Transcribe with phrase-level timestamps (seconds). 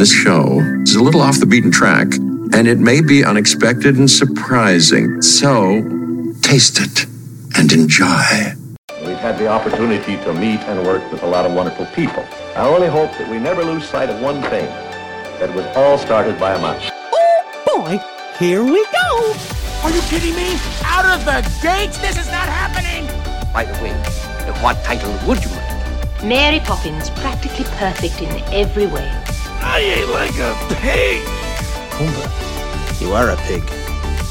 [0.00, 2.14] This show is a little off the beaten track,
[2.54, 5.20] and it may be unexpected and surprising.
[5.20, 5.82] So,
[6.40, 7.04] taste it
[7.58, 8.54] and enjoy.
[9.04, 12.24] We've had the opportunity to meet and work with a lot of wonderful people.
[12.56, 14.64] I only hope that we never lose sight of one thing
[15.38, 16.88] that was all started by a mouse.
[17.12, 18.00] Oh boy,
[18.38, 19.34] here we go.
[19.82, 20.56] Are you kidding me?
[20.82, 21.98] Out of the gates?
[21.98, 23.04] This is not happening!
[23.52, 23.92] By the way,
[24.62, 26.24] what title would you like?
[26.24, 29.12] Mary Poppins, practically perfect in every way.
[29.62, 31.22] I ate like a pig!
[31.90, 33.62] Pumbaa, you are a pig.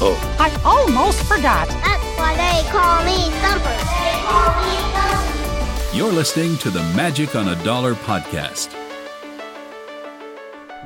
[0.02, 0.18] Oh.
[0.40, 1.68] I almost forgot.
[1.68, 3.76] That's why they call me Thumper.
[4.00, 5.96] They call me Thumper.
[5.96, 8.74] You're listening to the Magic on a Dollar podcast.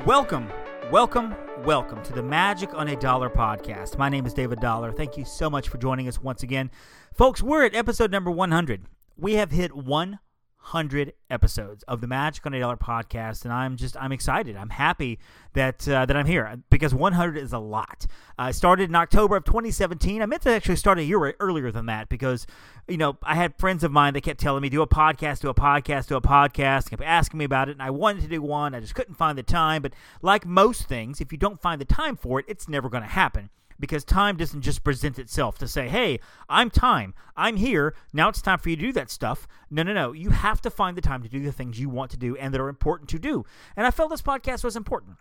[0.05, 0.51] Welcome,
[0.91, 3.97] welcome, welcome to the Magic on a Dollar podcast.
[3.97, 4.91] My name is David Dollar.
[4.91, 6.69] Thank you so much for joining us once again.
[7.13, 8.85] Folks, we're at episode number 100.
[9.17, 10.19] We have hit 100
[10.65, 14.57] hundred episodes of the Magic on a Dollar podcast, and I'm just I'm excited.
[14.57, 15.19] I'm happy
[15.53, 18.07] that uh, that I'm here because 100 is a lot.
[18.39, 20.23] I started in October of 2017.
[20.23, 22.47] I meant to actually start a year earlier than that because
[22.87, 25.49] you know I had friends of mine that kept telling me do a podcast, do
[25.49, 28.41] a podcast, do a podcast, kept asking me about it, and I wanted to do
[28.41, 28.73] one.
[28.73, 29.83] I just couldn't find the time.
[29.83, 33.03] But like most things, if you don't find the time for it, it's never going
[33.03, 37.13] to happen because time doesn't just present itself to say, hey, I'm time.
[37.35, 37.95] I'm here.
[38.13, 39.47] Now it's time for you to do that stuff.
[39.69, 40.11] No, no, no.
[40.11, 42.53] You have to find the time to do the things you want to do and
[42.53, 43.45] that are important to do.
[43.75, 45.17] And I felt this podcast was important.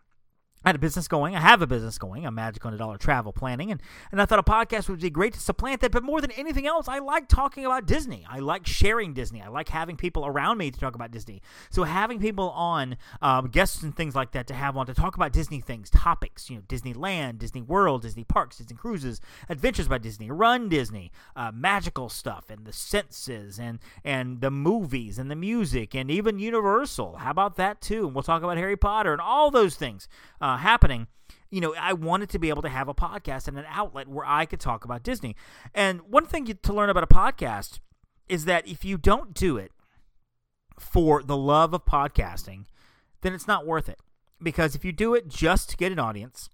[0.64, 1.36] I had a business going.
[1.36, 2.24] I have a business going.
[2.24, 5.10] I'm Magic on a Dollar Travel Planning, and, and I thought a podcast would be
[5.10, 5.92] great to supplant that.
[5.92, 8.24] But more than anything else, I like talking about Disney.
[8.30, 9.42] I like sharing Disney.
[9.42, 11.42] I like having people around me to talk about Disney.
[11.68, 15.16] So having people on, um, guests and things like that, to have on to talk
[15.16, 19.20] about Disney things, topics, you know, Disneyland, Disney World, Disney Parks, Disney Cruises,
[19.50, 25.18] Adventures by Disney, Run Disney, uh, magical stuff, and the senses, and and the movies,
[25.18, 27.16] and the music, and even Universal.
[27.16, 28.06] How about that too?
[28.06, 30.08] And we'll talk about Harry Potter and all those things.
[30.40, 31.08] Uh, uh, happening,
[31.50, 34.24] you know, I wanted to be able to have a podcast and an outlet where
[34.26, 35.36] I could talk about Disney.
[35.74, 37.80] And one thing to learn about a podcast
[38.28, 39.72] is that if you don't do it
[40.78, 42.64] for the love of podcasting,
[43.20, 43.98] then it's not worth it.
[44.42, 46.50] Because if you do it just to get an audience,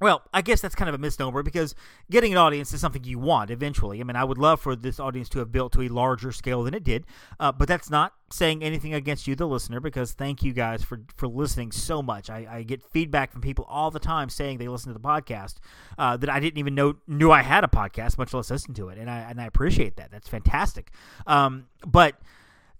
[0.00, 1.74] well, I guess that's kind of a misnomer because
[2.10, 4.00] getting an audience is something you want eventually.
[4.00, 6.62] I mean, I would love for this audience to have built to a larger scale
[6.62, 7.04] than it did,
[7.40, 11.00] uh, but that's not saying anything against you, the listener, because thank you guys for,
[11.16, 12.30] for listening so much.
[12.30, 15.56] I, I get feedback from people all the time saying they listen to the podcast
[15.98, 18.88] uh, that I didn't even know knew I had a podcast, much less listen to
[18.90, 20.10] it, and I and I appreciate that.
[20.10, 20.90] That's fantastic.
[21.26, 22.16] Um, but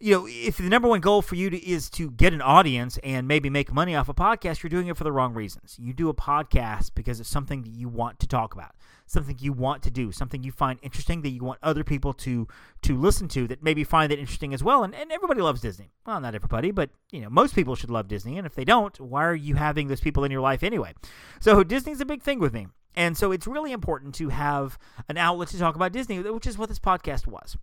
[0.01, 2.99] you know, if the number one goal for you to, is to get an audience
[3.03, 5.77] and maybe make money off a podcast, you're doing it for the wrong reasons.
[5.79, 8.77] You do a podcast because it's something that you want to talk about,
[9.07, 12.47] something you want to do, something you find interesting that you want other people to
[12.83, 14.85] to listen to that maybe find that interesting as well.
[14.85, 15.91] And, and everybody loves Disney.
[16.07, 18.39] Well, not everybody, but you know, most people should love Disney.
[18.39, 20.95] And if they don't, why are you having those people in your life anyway?
[21.41, 22.69] So Disney's a big thing with me.
[22.95, 24.79] And so it's really important to have
[25.09, 27.57] an outlet to talk about Disney, which is what this podcast was.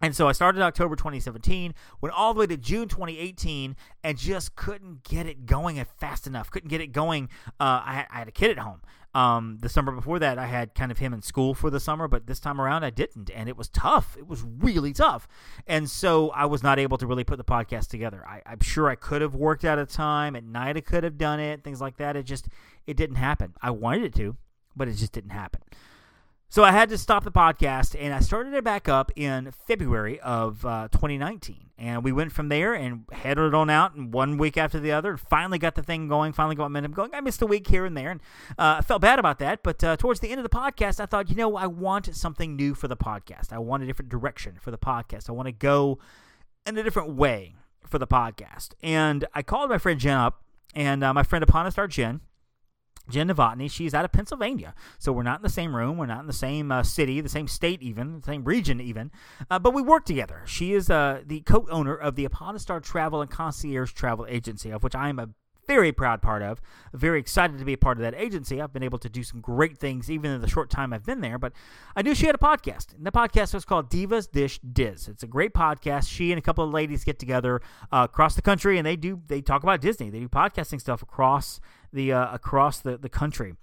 [0.00, 4.56] And so I started October 2017, went all the way to June 2018, and just
[4.56, 6.50] couldn't get it going fast enough.
[6.50, 7.28] Couldn't get it going.
[7.60, 8.80] Uh, I, had, I, had, a kid at home.
[9.14, 12.08] Um, the summer before that, I had kind of him in school for the summer,
[12.08, 14.16] but this time around, I didn't, and it was tough.
[14.16, 15.26] It was really tough,
[15.66, 18.24] and so I was not able to really put the podcast together.
[18.26, 20.76] I, I'm sure I could have worked out a time at night.
[20.76, 22.14] I could have done it, things like that.
[22.14, 22.46] It just
[22.86, 23.54] it didn't happen.
[23.60, 24.36] I wanted it to,
[24.76, 25.60] but it just didn't happen.
[26.52, 30.18] So I had to stop the podcast, and I started it back up in February
[30.18, 31.70] of uh, 2019.
[31.78, 35.16] And we went from there and headed on out, and one week after the other,
[35.16, 36.32] finally got the thing going.
[36.32, 37.14] Finally got momentum going.
[37.14, 38.20] I missed a week here and there, and
[38.58, 39.62] uh, I felt bad about that.
[39.62, 42.56] But uh, towards the end of the podcast, I thought, you know, I want something
[42.56, 43.52] new for the podcast.
[43.52, 45.28] I want a different direction for the podcast.
[45.28, 46.00] I want to go
[46.66, 47.54] in a different way
[47.86, 48.70] for the podcast.
[48.82, 50.42] And I called my friend Jen up,
[50.74, 52.22] and uh, my friend Star Jen
[53.10, 53.70] Jen Novotny.
[53.70, 54.74] She's out of Pennsylvania.
[54.98, 55.96] So we're not in the same room.
[55.96, 59.10] We're not in the same uh, city, the same state, even, the same region, even.
[59.50, 60.42] Uh, but we work together.
[60.46, 64.82] She is uh, the co owner of the Star Travel and Concierge Travel Agency, of
[64.82, 65.28] which I am a
[65.70, 66.60] very proud part of.
[66.92, 68.60] Very excited to be a part of that agency.
[68.60, 71.20] I've been able to do some great things even in the short time I've been
[71.20, 71.38] there.
[71.38, 71.52] But
[71.94, 75.06] I knew she had a podcast, and the podcast was called Divas Dish Diz.
[75.06, 76.10] It's a great podcast.
[76.10, 77.62] She and a couple of ladies get together
[77.92, 80.10] uh, across the country, and they do they talk about Disney.
[80.10, 81.60] They do podcasting stuff across
[81.92, 83.54] the uh, across the the country.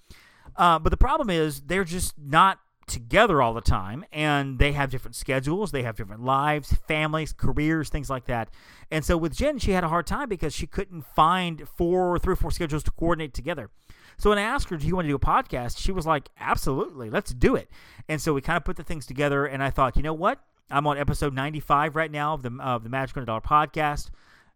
[0.55, 4.89] Uh, but the problem is they're just not together all the time and they have
[4.89, 8.49] different schedules they have different lives families careers things like that.
[8.89, 12.33] And so with jen she had a hard time because she couldn't find four three
[12.33, 13.69] or four schedules to coordinate together.
[14.17, 15.77] So when i asked her do you want to do a podcast?
[15.77, 17.69] she was like absolutely let's do it.
[18.07, 20.39] And so we kind of put the things together and i thought you know what?
[20.71, 24.09] I'm on episode 95 right now of the of the magic on a dollar podcast.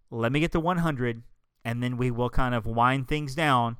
[0.10, 1.24] Let me get to 100
[1.66, 3.78] and then we will kind of wind things down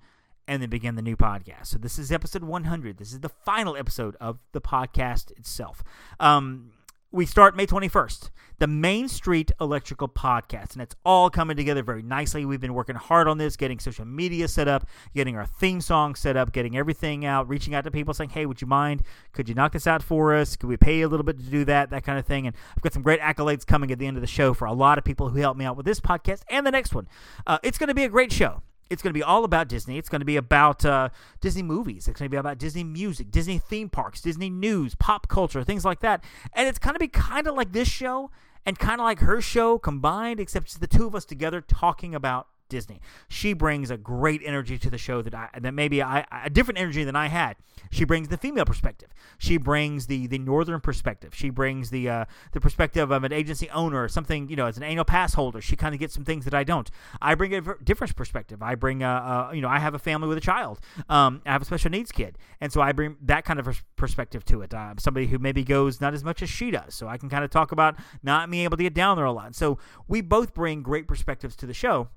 [0.52, 1.68] and then begin the new podcast.
[1.68, 2.98] So this is episode 100.
[2.98, 5.82] This is the final episode of the podcast itself.
[6.20, 6.74] Um,
[7.10, 12.02] we start May 21st, the Main Street Electrical Podcast, and it's all coming together very
[12.02, 12.44] nicely.
[12.44, 16.16] We've been working hard on this, getting social media set up, getting our theme song
[16.16, 19.04] set up, getting everything out, reaching out to people saying, hey, would you mind?
[19.32, 20.58] Could you knock this out for us?
[20.58, 21.92] Could we pay a little bit to do that?
[21.92, 22.46] That kind of thing.
[22.46, 24.74] And I've got some great accolades coming at the end of the show for a
[24.74, 27.08] lot of people who helped me out with this podcast and the next one.
[27.48, 28.62] Uh, it's going to be a great show
[28.92, 29.98] it's going to be all about Disney.
[29.98, 31.10] It's going to be about uh,
[31.40, 32.10] Disney movies.
[32.10, 35.86] It's going to be about Disney music, Disney theme parks, Disney news, pop culture, things
[35.86, 36.24] like that.
[36.54, 38.32] And it's going to be kind of like this show
[38.66, 42.14] and kind of like her show combined, except it's the two of us together talking
[42.14, 43.02] about Disney.
[43.28, 46.80] She brings a great energy to the show that I that maybe I a different
[46.80, 47.58] energy than I had.
[47.92, 49.14] She brings the female perspective.
[49.38, 51.36] She brings the the northern perspective.
[51.36, 54.50] She brings the uh, the perspective of an agency owner something.
[54.50, 56.64] You know, as an annual pass holder, she kind of gets some things that I
[56.64, 56.90] don't.
[57.22, 58.64] I bring a different perspective.
[58.64, 60.80] I bring a, a you know I have a family with a child.
[61.10, 64.46] Um, I have a special needs kid, and so I bring that kind of perspective
[64.46, 64.74] to it.
[64.74, 67.44] Uh, somebody who maybe goes not as much as she does, so I can kind
[67.44, 69.56] of talk about not being able to get down there a lot.
[69.56, 69.78] So
[70.08, 72.08] we both bring great perspectives to the show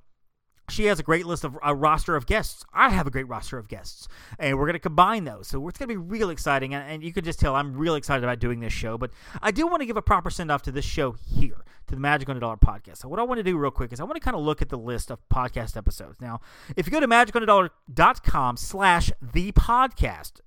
[0.68, 2.64] she has a great list of a roster of guests.
[2.72, 4.08] I have a great roster of guests,
[4.38, 5.48] and we're going to combine those.
[5.48, 7.94] So it's going to be real exciting, and, and, you can just tell I'm real
[7.94, 8.96] excited about doing this show.
[8.96, 9.10] But
[9.42, 12.00] I do want to give a proper send off to this show here, to the
[12.00, 12.98] Magic on a Dollar podcast.
[12.98, 14.62] So what I want to do real quick is I want to kind of look
[14.62, 16.20] at the list of podcast episodes.
[16.20, 16.40] Now,
[16.76, 20.40] if you go to magiconadollar.com slash the podcast,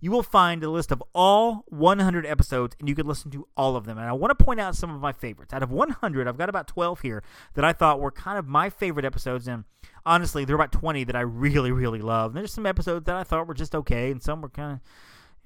[0.00, 3.76] you will find a list of all 100 episodes and you can listen to all
[3.76, 3.98] of them.
[3.98, 5.52] And I want to point out some of my favorites.
[5.52, 7.22] Out of 100, I've got about 12 here
[7.54, 9.48] that I thought were kind of my favorite episodes.
[9.48, 9.64] And
[10.06, 12.30] honestly, there are about 20 that I really, really love.
[12.30, 14.80] And there's some episodes that I thought were just okay, and some were kind of.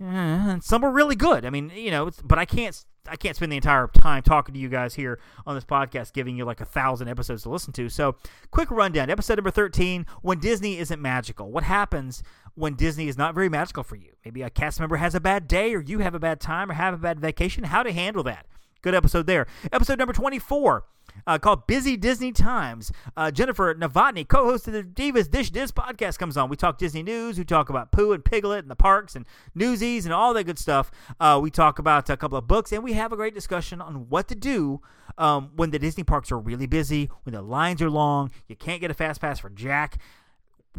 [0.03, 1.45] And some were really good.
[1.45, 4.61] I mean, you know, but I can't I can't spend the entire time talking to
[4.61, 7.89] you guys here on this podcast, giving you like a thousand episodes to listen to.
[7.89, 8.17] So,
[8.51, 10.07] quick rundown: episode number thirteen.
[10.23, 12.23] When Disney isn't magical, what happens
[12.55, 14.13] when Disney is not very magical for you?
[14.25, 16.75] Maybe a cast member has a bad day, or you have a bad time, or
[16.75, 17.65] have a bad vacation.
[17.65, 18.47] How to handle that?
[18.83, 19.47] Good episode there.
[19.73, 20.85] Episode number twenty-four
[21.27, 22.93] uh, called Busy Disney Times.
[23.17, 26.49] Uh, Jennifer Novotny, co host of the Divas Dish Diz podcast, comes on.
[26.49, 27.39] We talk Disney news.
[27.39, 30.59] We talk about Pooh and Piglet and the parks and Newsies and all that good
[30.59, 30.91] stuff.
[31.21, 34.09] Uh, we talk about a couple of books and we have a great discussion on
[34.09, 34.81] what to do
[35.19, 38.81] um, when the Disney parks are really busy, when the lines are long, you can't
[38.81, 39.99] get a fast pass for Jack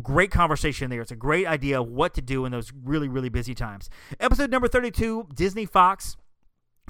[0.01, 1.01] great conversation there.
[1.01, 3.89] It's a great idea of what to do in those really, really busy times.
[4.19, 6.17] Episode number 32 Disney Fox.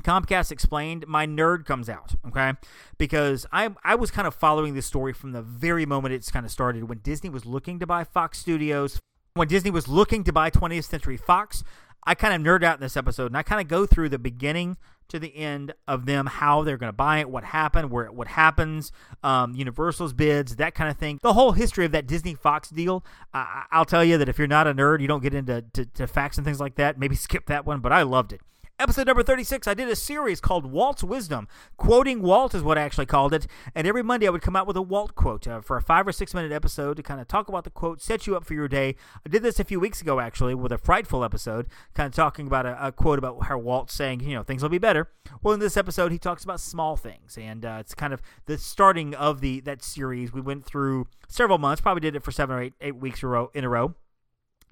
[0.04, 2.54] Comcast explained, my nerd comes out, okay?
[2.98, 6.46] Because I I was kind of following this story from the very moment it's kind
[6.46, 9.00] of started when Disney was looking to buy Fox Studios,
[9.34, 11.64] when Disney was looking to buy 20th Century Fox.
[12.06, 14.20] I kind of nerd out in this episode and I kind of go through the
[14.20, 14.78] beginning
[15.10, 18.30] to the end of them, how they're going to buy it, what happened, where what
[18.30, 18.92] happens,
[19.24, 21.20] um, Universal's bids, that kind of thing.
[21.22, 23.06] The whole history of that Disney Fox deal.
[23.34, 25.86] I, will tell you that if you're not a nerd, you don't get into to,
[25.86, 26.98] to facts and things like that.
[26.98, 28.42] Maybe skip that one, but I loved it.
[28.80, 31.48] Episode number 36, I did a series called Walt's Wisdom.
[31.78, 33.46] Quoting Walt is what I actually called it.
[33.76, 36.08] And every Monday I would come out with a Walt quote uh, for a five
[36.08, 38.56] or six minute episode to kind of talk about the quote, set you up for
[38.56, 38.96] your day.
[39.24, 42.48] I did this a few weeks ago, actually, with a frightful episode, kind of talking
[42.48, 45.08] about a, a quote about how Walt's saying, you know, things will be better.
[45.44, 47.38] Well, in this episode, he talks about small things.
[47.38, 50.34] And uh, it's kind of the starting of the that series.
[50.34, 53.64] We went through several months, probably did it for seven or eight, eight weeks in
[53.64, 53.94] a row.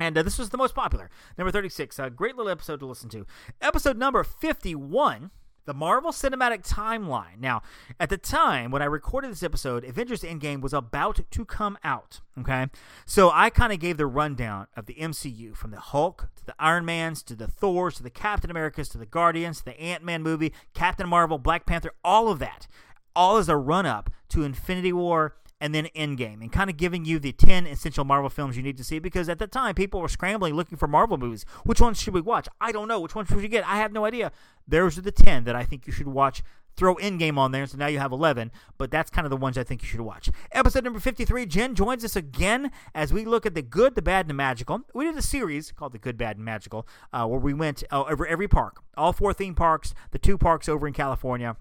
[0.01, 1.11] And uh, this was the most popular.
[1.37, 1.99] Number 36.
[1.99, 3.27] A great little episode to listen to.
[3.61, 5.29] Episode number 51
[5.65, 7.39] the Marvel Cinematic Timeline.
[7.39, 7.61] Now,
[7.99, 12.21] at the time when I recorded this episode, Avengers Endgame was about to come out.
[12.39, 12.65] Okay,
[13.05, 16.55] so I kind of gave the rundown of the MCU from the Hulk to the
[16.57, 20.03] Iron Mans to the Thors to the Captain Americas to the Guardians to the Ant
[20.03, 22.67] Man movie, Captain Marvel, Black Panther, all of that,
[23.15, 27.05] all as a run up to Infinity War and then Endgame, and kind of giving
[27.05, 30.01] you the 10 essential Marvel films you need to see because at the time people
[30.01, 31.45] were scrambling looking for Marvel movies.
[31.63, 32.47] Which ones should we watch?
[32.59, 32.99] I don't know.
[32.99, 33.65] Which ones should we get?
[33.65, 34.31] I have no idea.
[34.67, 36.41] Those are the 10 that I think you should watch.
[36.77, 39.57] Throw Endgame on there, so now you have 11, but that's kind of the ones
[39.57, 40.29] I think you should watch.
[40.53, 44.21] Episode number 53, Jen joins us again as we look at the good, the bad,
[44.21, 44.79] and the magical.
[44.93, 48.05] We did a series called The Good, Bad, and Magical uh, where we went uh,
[48.05, 51.57] over every park, all four theme parks, the two parks over in California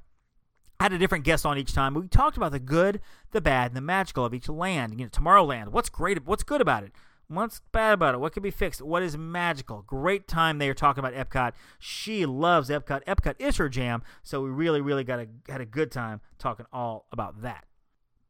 [0.80, 1.92] had a different guest on each time.
[1.92, 3.00] We talked about the good,
[3.32, 4.98] the bad, and the magical of each land.
[4.98, 5.68] You know, Tomorrowland.
[5.68, 6.26] What's great?
[6.26, 6.92] What's good about it?
[7.28, 8.18] What's bad about it?
[8.18, 8.80] What can be fixed?
[8.80, 9.82] What is magical?
[9.82, 11.52] Great time they are talking about Epcot.
[11.78, 13.04] She loves Epcot.
[13.04, 14.02] Epcot is her jam.
[14.22, 17.66] So we really, really got a had a good time talking all about that.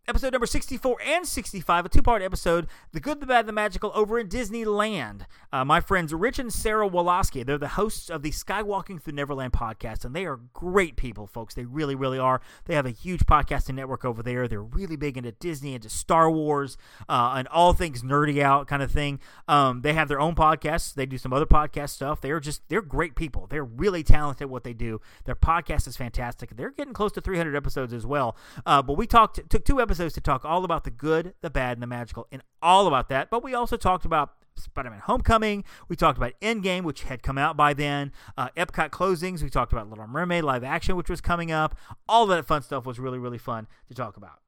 [0.08, 3.92] Episode number 64 and 65, a two part episode, The Good, the Bad, the Magical,
[3.94, 5.26] over in Disneyland.
[5.52, 9.52] Uh, my friends Rich and Sarah Woloski, they're the hosts of the Skywalking Through Neverland
[9.52, 11.54] podcast, and they are great people, folks.
[11.54, 12.40] They really, really are.
[12.64, 14.48] They have a huge podcasting network over there.
[14.48, 16.76] They're really big into Disney, into Star Wars,
[17.08, 19.20] uh, and all things nerdy out kind of thing.
[19.48, 20.94] Um, they have their own podcasts.
[20.94, 22.20] They do some other podcast stuff.
[22.20, 23.46] They're just, they're great people.
[23.48, 25.00] They're really talented at what they do.
[25.24, 26.56] Their podcast is fantastic.
[26.56, 28.36] They're getting close to 300 episodes as well.
[28.66, 31.50] Uh, but we talked, took two episodes episodes to talk all about the good, the
[31.50, 33.28] bad, and the magical, and all about that.
[33.28, 35.64] But we also talked about Spider-Man: Homecoming.
[35.88, 38.12] We talked about Endgame, which had come out by then.
[38.38, 39.42] Uh, Epcot closings.
[39.42, 41.76] We talked about Little Mermaid live action, which was coming up.
[42.08, 44.39] All that fun stuff was really, really fun to talk about.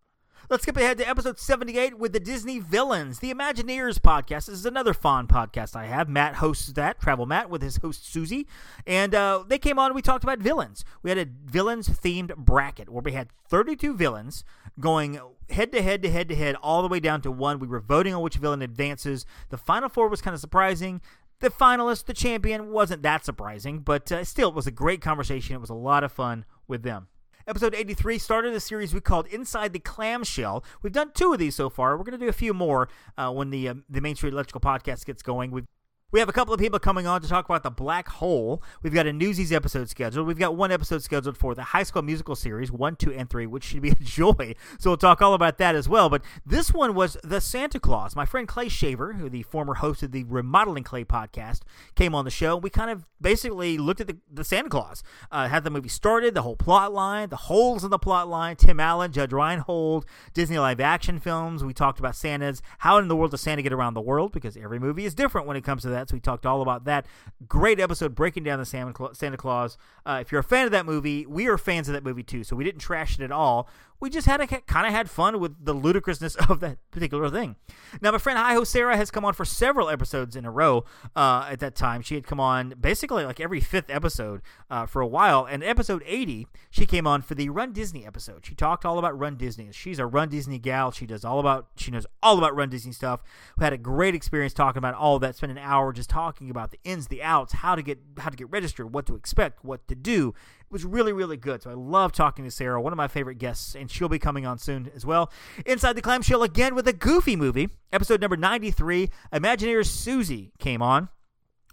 [0.51, 4.47] Let's skip ahead to episode 78 with the Disney Villains, the Imagineers podcast.
[4.47, 6.09] This is another fun podcast I have.
[6.09, 8.47] Matt hosts that, Travel Matt, with his host Susie.
[8.87, 10.85] And uh, they came on we talked about villains.
[11.03, 14.45] We had a villains themed bracket where we had 32 villains
[14.81, 15.19] going
[15.49, 17.59] head to head to head to head all the way down to one.
[17.59, 19.25] We were voting on which villain advances.
[19.51, 21.01] The final four was kind of surprising.
[21.41, 25.57] The finalist, the champion, wasn't that surprising, but uh, still, it was a great conversation.
[25.57, 27.09] It was a lot of fun with them.
[27.47, 30.65] Episode 83 started a series we called Inside the Clamshell.
[30.83, 31.97] We've done two of these so far.
[31.97, 34.61] We're going to do a few more uh, when the uh, the Main Street Electrical
[34.61, 35.51] podcast gets going.
[35.51, 35.67] We've
[36.13, 38.63] we have a couple of people coming on to talk about the black hole.
[38.83, 40.27] We've got a Newsies episode scheduled.
[40.27, 43.47] We've got one episode scheduled for the High School Musical series, one, two, and three,
[43.47, 44.55] which should be a joy.
[44.79, 46.11] So we'll talk all about that as well.
[46.11, 48.15] But this one was the Santa Claus.
[48.15, 51.61] My friend Clay Shaver, who the former host of the Remodeling Clay podcast,
[51.95, 52.59] came on the show.
[52.59, 56.35] We kind of basically looked at the, the Santa Claus, uh, had the movie started,
[56.35, 58.57] the whole plot line, the holes in the plot line.
[58.57, 60.05] Tim Allen, Judge Reinhold,
[60.35, 61.65] Disney live action films.
[61.65, 62.61] We talked about Santa's.
[62.79, 64.33] How in the world does Santa get around the world?
[64.33, 66.85] Because every movie is different when it comes to that So we talked all about
[66.85, 67.07] that.
[67.49, 69.79] Great episode breaking down the Santa Claus.
[70.05, 72.45] Uh, if you're a fan of that movie, we are fans of that movie too.
[72.45, 73.69] So we didn't trash it at all
[74.03, 77.55] we just had a, kind of had fun with the ludicrousness of that particular thing.
[78.01, 80.85] Now, my friend Hi Ho Sarah has come on for several episodes in a row.
[81.15, 85.01] Uh, at that time, she had come on basically like every fifth episode uh, for
[85.01, 85.45] a while.
[85.45, 88.45] And episode 80, she came on for the Run Disney episode.
[88.45, 89.69] She talked all about Run Disney.
[89.71, 90.91] She's a Run Disney gal.
[90.91, 93.23] She does all about she knows all about Run Disney stuff.
[93.57, 95.37] We had a great experience talking about all that.
[95.37, 98.37] Spent an hour just talking about the ins, the outs, how to get how to
[98.37, 101.63] get registered, what to expect, what to do It was really, really good.
[101.63, 104.47] So I love talking to Sarah, one of my favorite guests, and she'll be coming
[104.47, 105.31] on soon as well.
[105.67, 107.69] Inside the Clamshell again with a goofy movie.
[107.93, 111.09] Episode number 93, Imagineer Susie came on.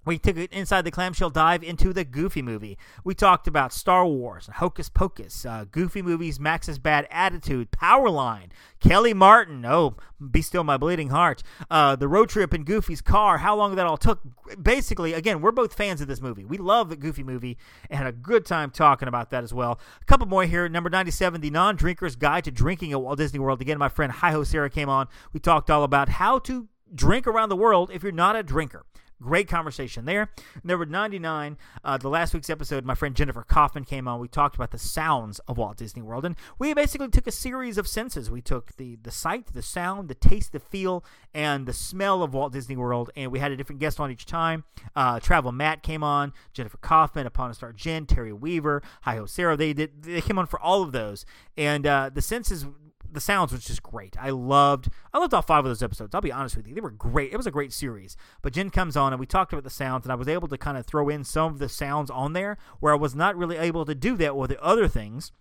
[0.05, 2.77] We took it inside the clamshell dive into the Goofy movie.
[3.03, 9.13] We talked about Star Wars, Hocus Pocus, uh, Goofy movies, Max's Bad Attitude, Powerline, Kelly
[9.13, 9.97] Martin, oh,
[10.31, 13.85] Be Still My Bleeding Heart, uh, the road trip in Goofy's car, how long that
[13.85, 14.21] all took.
[14.61, 16.45] Basically, again, we're both fans of this movie.
[16.45, 17.57] We love the Goofy movie
[17.89, 19.79] and had a good time talking about that as well.
[20.01, 20.67] A couple more here.
[20.69, 23.61] Number 97, The Non Drinker's Guide to Drinking at Walt Disney World.
[23.61, 25.07] Again, my friend Hi Ho Sarah came on.
[25.33, 28.85] We talked all about how to drink around the world if you're not a drinker.
[29.21, 30.29] Great conversation there.
[30.63, 34.19] Number 99, uh, the last week's episode, my friend Jennifer Kaufman came on.
[34.19, 36.23] We talked about the sounds of Walt Disney World.
[36.23, 38.31] And we basically took a series of senses.
[38.31, 42.33] We took the, the sight, the sound, the taste, the feel, and the smell of
[42.33, 43.09] Walt Disney World.
[43.17, 44.63] And we had a different guest on each time.
[44.95, 49.25] Uh, Travel Matt came on, Jennifer Kaufman, Upon a Star Jen, Terry Weaver, Hi Ho
[49.25, 49.57] Sarah.
[49.57, 51.25] They, did, they came on for all of those.
[51.57, 52.65] And uh, the senses
[53.11, 54.15] the sounds was just great.
[54.19, 56.13] I loved I loved all five of those episodes.
[56.13, 56.75] I'll be honest with you.
[56.75, 57.33] They were great.
[57.33, 58.15] It was a great series.
[58.41, 60.57] But Jen comes on and we talked about the sounds and I was able to
[60.57, 63.57] kind of throw in some of the sounds on there where I was not really
[63.57, 65.31] able to do that with the other things.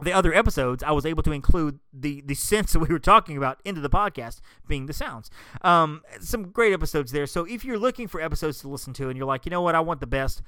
[0.00, 3.36] The other episodes, I was able to include the the sense that we were talking
[3.36, 5.30] about into the podcast, being the sounds.
[5.62, 7.26] Um, some great episodes there.
[7.26, 9.74] So if you're looking for episodes to listen to, and you're like, you know what,
[9.74, 10.40] I want the best,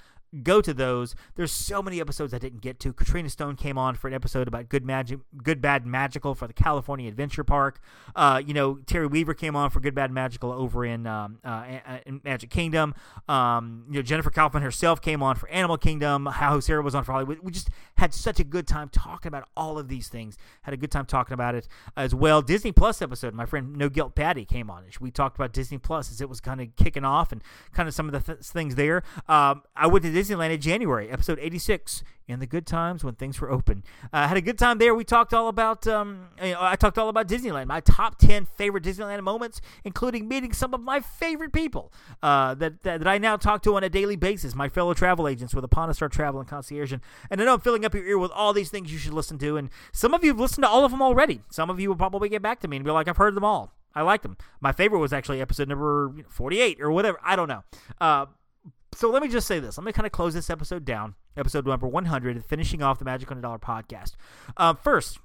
[0.42, 1.14] go to those.
[1.34, 2.92] There's so many episodes I didn't get to.
[2.92, 6.52] Katrina Stone came on for an episode about good magic, good bad magical for the
[6.52, 7.80] California Adventure Park.
[8.14, 11.64] Uh, you know, Terry Weaver came on for good bad magical over in, um, uh,
[12.06, 12.94] in Magic Kingdom.
[13.28, 16.26] Um, you know, Jennifer Kaufman herself came on for Animal Kingdom.
[16.26, 17.40] How Sarah was on for Hollywood.
[17.42, 20.36] We just had such a good time talking about all of these things.
[20.62, 22.42] Had a good time talking about it as well.
[22.42, 23.34] Disney Plus episode.
[23.34, 24.84] My friend No Guilt Patty came on.
[25.00, 27.94] We talked about Disney Plus as it was kind of kicking off and kind of
[27.94, 29.02] some of the th- things there.
[29.28, 33.40] Um, I went to Disneyland in January, episode 86, in the good times when things
[33.40, 33.82] were open.
[34.12, 34.94] I uh, had a good time there.
[34.94, 38.44] We talked all about, um, you know, I talked all about Disneyland, my top 10
[38.44, 41.90] favorite Disneyland moments, including meeting some of my favorite people
[42.22, 45.26] uh, that, that, that, I now talk to on a daily basis, my fellow travel
[45.26, 46.92] agents with Upon a Star Travel and Concierge.
[46.92, 47.00] And,
[47.30, 49.38] and I know I'm filling up your ear with all these things you should listen
[49.38, 49.56] to.
[49.56, 51.40] And some of you have listened to all of them already.
[51.50, 53.44] Some of you will probably get back to me and be like, I've heard them
[53.44, 53.72] all.
[53.94, 54.36] I liked them.
[54.60, 57.18] My favorite was actually episode number 48 or whatever.
[57.24, 57.64] I don't know.
[58.00, 58.26] Uh,
[58.94, 59.78] so let me just say this.
[59.78, 63.30] Let me kind of close this episode down, episode number 100, finishing off the Magic
[63.30, 64.12] on a Dollar podcast.
[64.56, 65.18] Uh, first,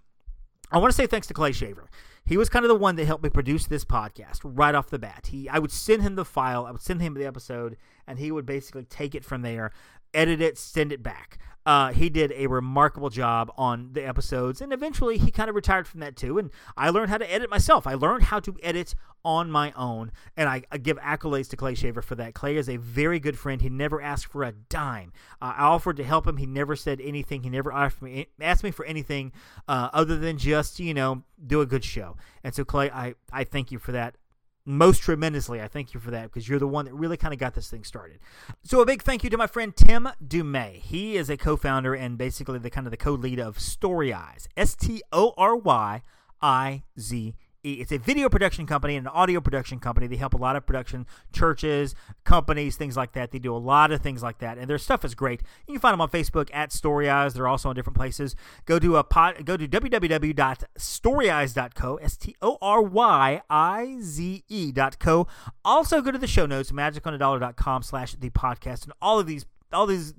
[0.72, 1.90] I want to say thanks to Clay Shaver.
[2.26, 4.98] He was kind of the one that helped me produce this podcast right off the
[4.98, 5.28] bat.
[5.32, 8.32] He, I would send him the file, I would send him the episode, and he
[8.32, 9.72] would basically take it from there,
[10.16, 11.38] edit it, send it back.
[11.66, 15.88] Uh, he did a remarkable job on the episodes, and eventually he kind of retired
[15.88, 16.38] from that too.
[16.38, 17.88] And I learned how to edit myself.
[17.88, 18.94] I learned how to edit
[19.24, 22.36] on my own, and I, I give accolades to Clay Shaver for that.
[22.36, 23.64] Clay is a very good friend.
[23.64, 25.12] He never asked for a dime.
[25.42, 26.38] Uh, I offered to help him.
[26.38, 27.42] He never said anything.
[27.42, 29.32] He never asked me asked me for anything
[29.68, 32.16] uh, other than just you know do a good show.
[32.44, 34.18] And so Clay, I I thank you for that
[34.66, 35.62] most tremendously.
[35.62, 37.70] I thank you for that because you're the one that really kind of got this
[37.70, 38.20] thing started.
[38.64, 40.78] So a big thank you to my friend Tim Dumay.
[40.78, 44.48] He is a co-founder and basically the kind of the co-lead of Storyize.
[44.58, 46.02] S T O R Y
[46.42, 47.36] I Z
[47.74, 50.08] it's a video production company and an audio production company.
[50.08, 51.94] They help a lot of production churches,
[52.24, 53.32] companies, things like that.
[53.32, 55.42] They do a lot of things like that, and their stuff is great.
[55.68, 57.34] You can find them on Facebook at Storyize.
[57.34, 58.36] They're also on different places.
[58.66, 65.28] Go to a pod, go to www.storyize.co, s t o r y i z e.co.
[65.64, 69.86] Also go to the show notes magiconadollar.com slash the podcast, and all of these all
[69.86, 70.14] these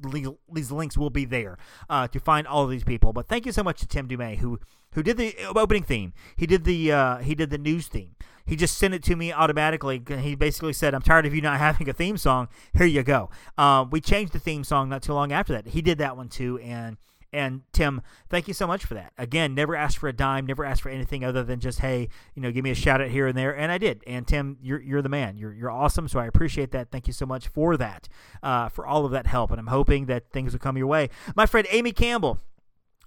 [0.52, 1.56] these links will be there
[1.88, 3.12] uh, to find all of these people.
[3.12, 4.58] But thank you so much to Tim Dumay who
[4.96, 6.12] who did the opening theme.
[6.34, 8.16] He did the uh, he did the news theme.
[8.44, 10.02] He just sent it to me automatically.
[10.20, 12.48] He basically said, "I'm tired of you not having a theme song.
[12.76, 15.68] Here you go." Uh, we changed the theme song not too long after that.
[15.68, 16.96] He did that one too, and
[17.30, 18.00] and Tim,
[18.30, 19.12] thank you so much for that.
[19.18, 22.40] Again, never asked for a dime, never asked for anything other than just, hey, you
[22.40, 24.02] know, give me a shout out here and there, and I did.
[24.06, 25.36] And Tim, you're you're the man.
[25.36, 26.08] You're you're awesome.
[26.08, 26.90] So I appreciate that.
[26.90, 28.08] Thank you so much for that,
[28.42, 29.50] uh, for all of that help.
[29.50, 31.10] And I'm hoping that things will come your way.
[31.34, 32.40] My friend Amy Campbell.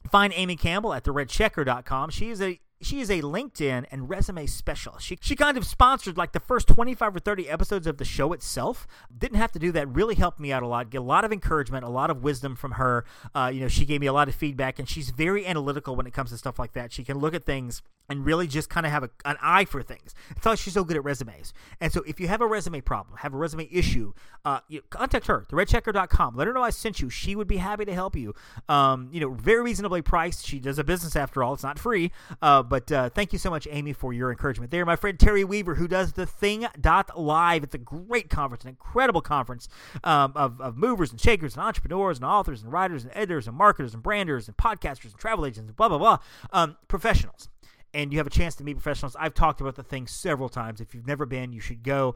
[0.10, 2.10] Find Amy Campbell at theredchecker.com.
[2.10, 5.06] She is a she is a LinkedIn and resume specialist.
[5.06, 8.32] She, she kind of sponsored like the first 25 or 30 episodes of the show
[8.32, 8.88] itself.
[9.16, 9.90] Didn't have to do that.
[9.90, 10.90] Really helped me out a lot.
[10.90, 13.04] Get a lot of encouragement, a lot of wisdom from her.
[13.36, 16.08] Uh, you know, she gave me a lot of feedback, and she's very analytical when
[16.08, 16.94] it comes to stuff like that.
[16.94, 19.84] She can look at things and really just kind of have a, an eye for
[19.84, 20.16] things.
[20.30, 21.54] That's why she's so good at resumes.
[21.80, 25.28] And so if you have a resume problem, have a resume issue, uh, you contact
[25.28, 26.36] her, theredchecker.com.
[26.36, 27.10] Let her know I sent you.
[27.10, 28.34] She would be happy to help you.
[28.68, 30.46] Um, you know, very reasonably priced.
[30.46, 31.54] She does a business after all.
[31.54, 32.12] It's not free.
[32.42, 34.86] Uh, but uh, thank you so much, Amy, for your encouragement there.
[34.86, 37.64] My friend Terry Weaver, who does the Thing dot Live.
[37.64, 39.68] It's a great conference, an incredible conference
[40.04, 43.58] um, of, of movers and shakers and entrepreneurs and authors and writers and editors and
[43.58, 46.20] marketers and branders and podcasters and travel agents and blah, blah, blah.
[46.54, 47.50] Um, professionals
[47.94, 49.16] and you have a chance to meet professionals.
[49.20, 50.80] I've talked about the thing several times.
[50.80, 52.16] If you've never been, you should go.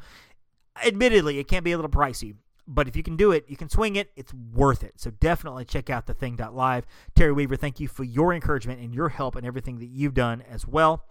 [0.85, 2.35] Admittedly, it can be a little pricey,
[2.67, 4.93] but if you can do it, you can swing it, it's worth it.
[4.97, 6.85] So definitely check out the thing.live.
[7.15, 10.41] Terry Weaver, thank you for your encouragement and your help and everything that you've done
[10.41, 11.05] as well.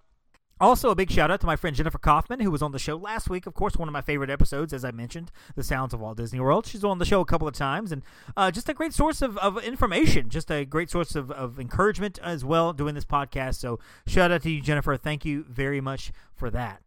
[0.60, 2.94] Also, a big shout out to my friend Jennifer Kaufman, who was on the show
[2.94, 3.46] last week.
[3.46, 6.38] Of course, one of my favorite episodes, as I mentioned, The Sounds of Walt Disney
[6.38, 6.66] World.
[6.66, 8.02] She's on the show a couple of times, and
[8.36, 12.20] uh, just a great source of, of information, just a great source of, of encouragement
[12.22, 13.56] as well doing this podcast.
[13.56, 14.96] So, shout out to you, Jennifer.
[14.96, 16.80] Thank you very much for that.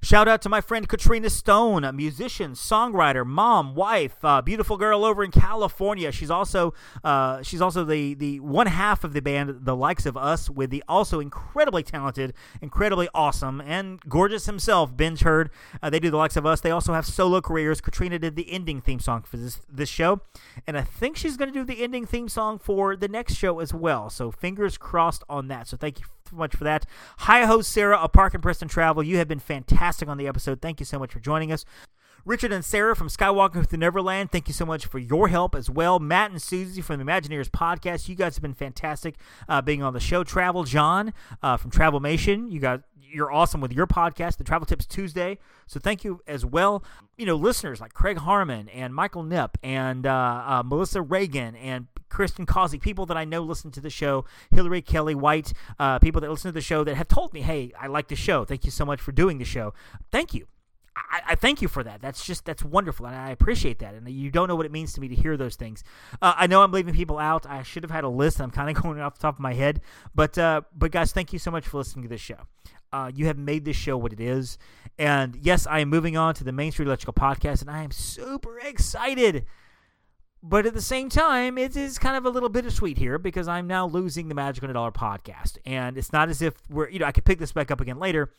[0.00, 5.04] Shout out to my friend Katrina Stone, a musician, songwriter, mom, wife, uh, beautiful girl
[5.04, 6.12] over in California.
[6.12, 10.16] She's also uh, she's also the the one half of the band, the likes of
[10.16, 12.32] us, with the also incredibly talented,
[12.62, 15.50] incredibly awesome, and gorgeous himself, Ben Hurd.
[15.82, 16.60] Uh, they do the likes of us.
[16.60, 17.80] They also have solo careers.
[17.80, 20.20] Katrina did the ending theme song for this this show,
[20.66, 23.58] and I think she's going to do the ending theme song for the next show
[23.58, 24.10] as well.
[24.10, 25.66] So fingers crossed on that.
[25.66, 26.86] So thank you much for that.
[27.18, 29.02] Hi ho, Sarah of Park and Preston Travel.
[29.02, 30.60] You have been fantastic on the episode.
[30.60, 31.64] Thank you so much for joining us.
[32.24, 35.70] Richard and Sarah from Skywalking through Neverland, thank you so much for your help as
[35.70, 35.98] well.
[35.98, 39.14] Matt and Susie from the Imagineers podcast, you guys have been fantastic
[39.48, 40.24] uh, being on the show.
[40.24, 44.84] Travel John uh, from Travelmation, you got you're awesome with your podcast, the Travel Tips
[44.84, 45.38] Tuesday.
[45.66, 46.84] So thank you as well.
[47.16, 51.86] You know, listeners like Craig Harmon and Michael Nipp and uh, uh Melissa Reagan and
[52.08, 56.20] Kristen Causey, people that I know listen to the show, Hillary Kelly White, uh, people
[56.20, 58.44] that listen to the show that have told me, hey, I like the show.
[58.44, 59.74] Thank you so much for doing the show.
[60.10, 60.46] Thank you.
[61.10, 62.00] I, I, thank you for that.
[62.00, 63.94] That's just that's wonderful, and I appreciate that.
[63.94, 65.84] And you don't know what it means to me to hear those things.
[66.20, 67.46] Uh, I know I'm leaving people out.
[67.46, 68.40] I should have had a list.
[68.40, 69.80] I'm kind of going off the top of my head,
[70.14, 72.38] but uh, but guys, thank you so much for listening to this show.
[72.92, 74.58] Uh, you have made this show what it is,
[74.98, 77.90] and yes, I am moving on to the Main Street Electrical podcast, and I am
[77.90, 79.44] super excited
[80.42, 83.66] but at the same time, it is kind of a little bittersweet here because I'm
[83.66, 85.58] now losing the Magic on a Dollar podcast.
[85.66, 87.98] And it's not as if we're, you know, I could pick this back up again
[87.98, 88.30] later.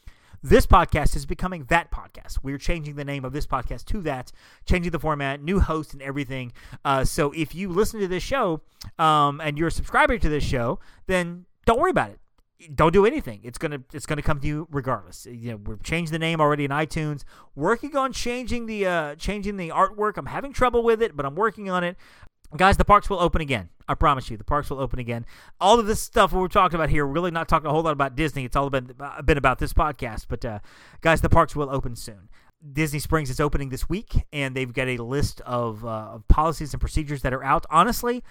[0.42, 2.40] This podcast is becoming that podcast.
[2.42, 4.32] We're changing the name of this podcast to that,
[4.66, 6.54] changing the format, new host, and everything.
[6.86, 8.62] Uh, so if you listen to this show
[8.98, 12.20] um, and you're a subscriber to this show, then don't worry about it
[12.76, 13.42] don't do anything.
[13.44, 15.26] It's gonna it's gonna come to you regardless.
[15.26, 17.24] You know, we've changed the name already in iTunes.
[17.56, 20.18] Working on changing the uh, changing the artwork.
[20.18, 21.96] I'm having trouble with it, but I'm working on it.
[22.58, 23.70] Guys, the parks will open again.
[23.88, 25.26] I promise you, the parks will open again.
[25.60, 27.92] All of this stuff we're talking about here, we're really not talking a whole lot
[27.92, 28.44] about Disney.
[28.44, 28.92] It's all been,
[29.24, 30.26] been about this podcast.
[30.28, 30.60] But, uh,
[31.02, 32.30] guys, the parks will open soon.
[32.74, 36.74] Disney Springs is opening this week, and they've got a list of, uh, of policies
[36.74, 37.66] and procedures that are out.
[37.70, 38.24] Honestly,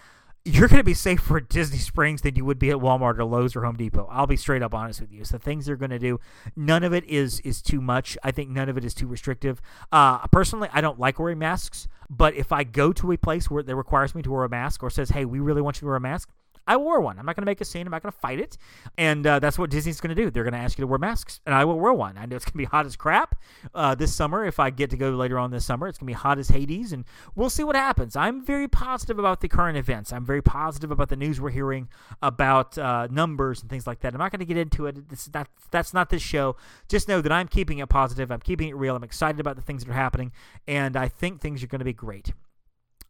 [0.48, 3.24] you're going to be safer at Disney Springs than you would be at Walmart or
[3.24, 4.08] Lowe's or Home Depot.
[4.10, 5.24] I'll be straight up honest with you.
[5.24, 6.20] So things they're going to do,
[6.56, 8.16] none of it is is too much.
[8.22, 9.60] I think none of it is too restrictive.
[9.92, 13.62] Uh, personally, I don't like wearing masks, but if I go to a place where
[13.62, 15.86] that requires me to wear a mask or says, "Hey, we really want you to
[15.86, 16.30] wear a mask,"
[16.68, 17.18] I wore one.
[17.18, 17.86] I'm not going to make a scene.
[17.86, 18.58] I'm not going to fight it.
[18.96, 20.30] And uh, that's what Disney's going to do.
[20.30, 22.18] They're going to ask you to wear masks, and I will wear one.
[22.18, 23.34] I know it's going to be hot as crap
[23.74, 24.44] uh, this summer.
[24.44, 26.48] If I get to go later on this summer, it's going to be hot as
[26.50, 27.04] Hades, and
[27.34, 28.14] we'll see what happens.
[28.14, 30.12] I'm very positive about the current events.
[30.12, 31.88] I'm very positive about the news we're hearing
[32.22, 34.12] about uh, numbers and things like that.
[34.12, 35.08] I'm not going to get into it.
[35.08, 36.56] This, that, that's not this show.
[36.88, 38.30] Just know that I'm keeping it positive.
[38.30, 38.94] I'm keeping it real.
[38.94, 40.32] I'm excited about the things that are happening,
[40.66, 42.32] and I think things are going to be great.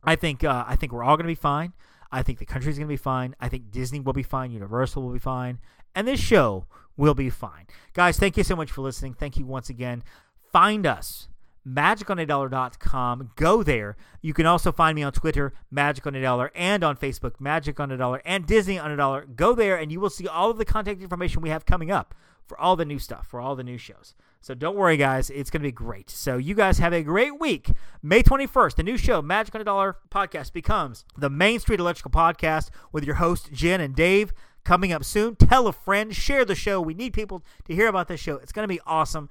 [0.04, 1.72] I think uh, I think we're all going to be fine.
[2.10, 3.34] I think the country's going to be fine.
[3.40, 4.50] I think Disney will be fine.
[4.50, 5.58] Universal will be fine.
[5.94, 6.66] And this show
[6.96, 7.66] will be fine.
[7.92, 9.14] Guys, thank you so much for listening.
[9.14, 10.02] Thank you once again.
[10.52, 11.28] Find us,
[11.66, 13.30] magiconadollar.com.
[13.36, 13.96] Go there.
[14.22, 17.78] You can also find me on Twitter, Magic on a Dollar, and on Facebook, Magic
[17.78, 19.26] on a Dollar, and Disney on a Dollar.
[19.26, 22.14] Go there, and you will see all of the contact information we have coming up
[22.46, 24.14] for all the new stuff, for all the new shows.
[24.40, 25.30] So don't worry, guys.
[25.30, 26.10] It's going to be great.
[26.10, 27.72] So you guys have a great week.
[28.02, 32.10] May 21st, the new show, Magic on a Dollar podcast, becomes the Main Street Electrical
[32.10, 34.32] Podcast with your hosts, Jen and Dave.
[34.64, 35.34] Coming up soon.
[35.36, 36.80] Tell a friend, share the show.
[36.80, 38.36] We need people to hear about this show.
[38.36, 39.30] It's going to be awesome.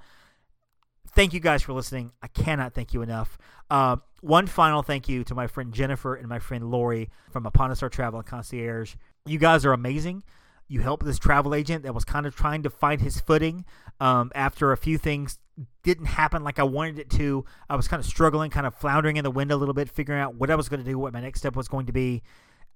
[1.12, 2.12] Thank you guys for listening.
[2.22, 3.38] I cannot thank you enough.
[3.70, 7.70] Uh, one final thank you to my friend Jennifer and my friend Lori from Upon
[7.70, 8.96] a Star Travel and Concierge.
[9.26, 10.24] You guys are amazing.
[10.68, 13.64] You helped this travel agent that was kind of trying to find his footing
[14.00, 15.38] um, after a few things
[15.82, 17.44] didn't happen like I wanted it to.
[17.68, 20.20] I was kind of struggling, kind of floundering in the wind a little bit, figuring
[20.20, 22.22] out what I was going to do, what my next step was going to be.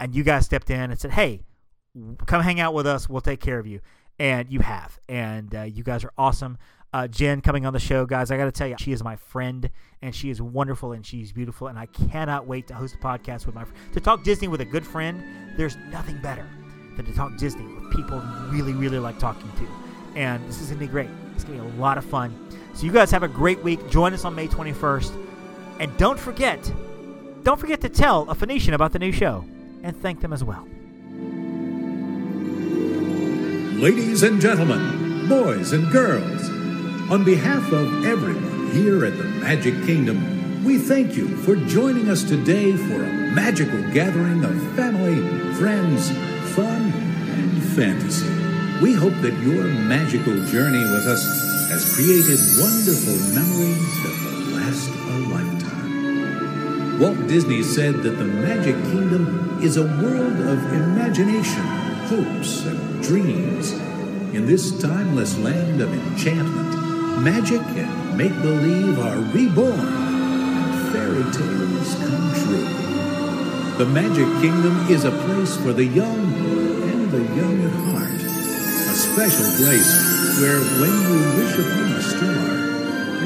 [0.00, 1.42] And you guys stepped in and said, hey,
[2.26, 3.08] come hang out with us.
[3.08, 3.80] We'll take care of you.
[4.18, 4.98] And you have.
[5.08, 6.58] And uh, you guys are awesome.
[6.92, 8.30] Uh, Jen coming on the show, guys.
[8.30, 9.70] I got to tell you, she is my friend,
[10.02, 13.46] and she is wonderful, and she's beautiful, and I cannot wait to host a podcast
[13.46, 15.24] with my to talk Disney with a good friend.
[15.56, 16.46] There's nothing better
[16.96, 20.80] than to talk Disney with people really, really like talking to, and this is gonna
[20.80, 21.08] be great.
[21.34, 22.34] It's gonna be a lot of fun.
[22.74, 23.88] So you guys have a great week.
[23.90, 25.12] Join us on May 21st,
[25.80, 26.72] and don't forget,
[27.42, 29.44] don't forget to tell a Phoenician about the new show,
[29.82, 30.66] and thank them as well.
[33.80, 36.48] Ladies and gentlemen, boys and girls.
[37.10, 42.22] On behalf of everyone here at the Magic Kingdom, we thank you for joining us
[42.22, 45.16] today for a magical gathering of family,
[45.56, 46.10] friends,
[46.54, 48.28] fun, and fantasy.
[48.82, 51.24] We hope that your magical journey with us
[51.70, 56.98] has created wonderful memories that will last a lifetime.
[57.00, 61.62] Walt Disney said that the Magic Kingdom is a world of imagination,
[62.12, 63.72] hopes, and dreams.
[64.34, 71.94] In this timeless land of enchantment, magic and make believe are reborn, and fairy tales
[71.94, 73.01] come true.
[73.82, 76.20] The Magic Kingdom is a place for the young
[76.86, 78.12] and the young at heart.
[78.12, 79.90] A special place
[80.38, 82.44] where, when you wish upon a star,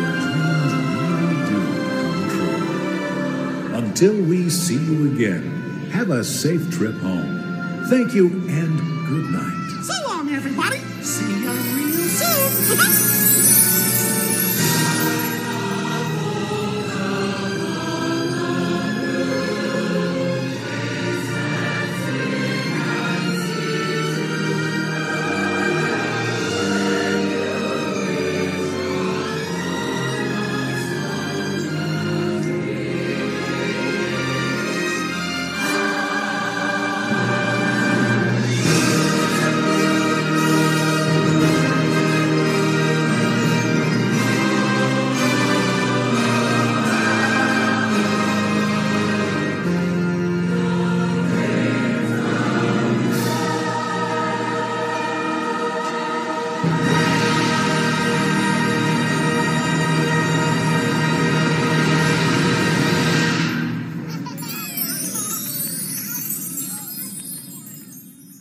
[0.01, 0.73] your dreams
[1.13, 1.61] really do
[2.01, 3.77] come true.
[3.77, 7.85] Until we see you again, have a safe trip home.
[7.91, 9.66] Thank you and good night.